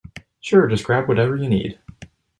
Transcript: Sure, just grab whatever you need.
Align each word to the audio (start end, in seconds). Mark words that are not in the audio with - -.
Sure, 0.39 0.67
just 0.67 0.83
grab 0.83 1.07
whatever 1.07 1.35
you 1.35 1.47
need. 1.47 1.79